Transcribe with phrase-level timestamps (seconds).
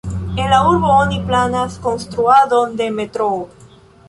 [0.43, 3.39] En la urbo oni planas konstruadon de metroo.